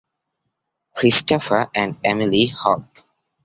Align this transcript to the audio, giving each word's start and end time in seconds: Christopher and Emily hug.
Christopher 0.95 1.69
and 1.75 1.95
Emily 2.03 2.47
hug. 2.47 2.87